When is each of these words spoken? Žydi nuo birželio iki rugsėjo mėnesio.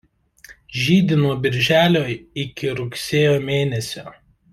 Žydi 0.83 1.17
nuo 1.19 1.33
birželio 1.43 2.01
iki 2.45 2.73
rugsėjo 2.81 3.37
mėnesio. 3.51 4.09